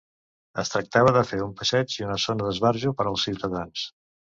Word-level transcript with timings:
Es 0.61 0.71
tractava 0.75 1.11
de 1.17 1.23
fer 1.33 1.39
un 1.49 1.51
passeig 1.61 1.99
i 1.99 2.07
una 2.07 2.17
zona 2.25 2.49
d'esbarjo 2.49 2.97
per 3.03 3.09
als 3.13 3.29
ciutadans. 3.31 3.89